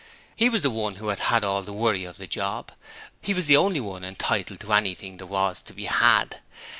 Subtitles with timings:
[0.35, 2.81] HE was the one who had had all the worry of the job, and
[3.21, 6.41] he was the only one entitled to anything there was to be had.